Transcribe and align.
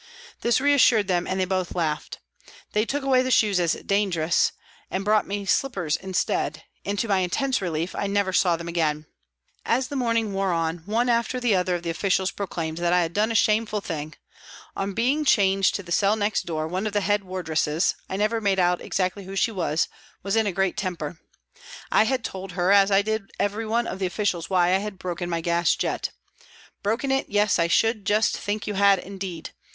This 0.41 0.59
reassured 0.59 1.07
them 1.07 1.27
and 1.27 1.39
they 1.39 1.45
both 1.45 1.75
laughed. 1.75 2.17
They 2.71 2.87
took 2.87 3.03
away 3.03 3.21
the 3.21 3.29
shoes 3.29 3.59
as" 3.59 3.73
dangerous," 3.85 4.51
and 4.89 5.05
brought 5.05 5.27
me 5.27 5.45
slippers 5.45 5.95
instead, 5.95 6.63
and, 6.83 6.97
to 6.97 7.07
my 7.07 7.19
intense 7.19 7.61
relief, 7.61 7.93
I 7.95 8.07
never 8.07 8.33
saw 8.33 8.55
them 8.55 8.67
again. 8.67 9.05
As 9.63 9.89
the 9.89 9.95
morning 9.95 10.33
wore 10.33 10.51
on, 10.53 10.79
one 10.87 11.05
272 11.05 11.05
PRISONS 11.05 11.05
AND 11.05 11.05
PRISONERS 11.05 11.17
after 11.19 11.39
the 11.39 11.55
other 11.55 11.75
of 11.75 11.83
the 11.83 11.89
officials 11.91 12.31
proclaimed 12.31 12.77
that 12.79 12.93
I 12.93 13.01
had 13.03 13.13
done 13.13 13.31
a 13.31 13.35
shameful 13.35 13.79
thing. 13.81 14.15
On 14.75 14.93
being 14.93 15.23
changed 15.23 15.75
to 15.75 15.83
the 15.83 15.91
cell 15.91 16.15
next 16.15 16.47
door, 16.47 16.67
one 16.67 16.87
of 16.87 16.93
the 16.93 17.01
head 17.01 17.23
wardresses 17.23 17.93
I 18.09 18.17
never 18.17 18.41
made 18.41 18.57
out 18.57 18.81
exactly 18.81 19.25
who 19.25 19.35
she 19.35 19.51
was 19.51 19.87
was 20.23 20.35
in 20.35 20.47
a 20.47 20.51
great 20.51 20.77
temper. 20.77 21.19
I 21.91 22.05
had 22.05 22.23
told 22.23 22.53
her, 22.53 22.71
as 22.71 22.89
I 22.89 23.03
did 23.03 23.29
every 23.39 23.67
one 23.67 23.85
of 23.85 23.99
the 23.99 24.07
officials, 24.07 24.49
why 24.49 24.69
I 24.73 24.79
had 24.79 24.97
broken 24.97 25.29
my 25.29 25.41
gas 25.41 25.75
jet." 25.75 26.09
Broken 26.81 27.11
it, 27.11 27.27
yes, 27.29 27.59
I 27.59 27.67
should 27.67 28.03
just 28.03 28.35
think 28.35 28.65
you 28.65 28.73
had, 28.73 28.97
indeed. 28.97 29.51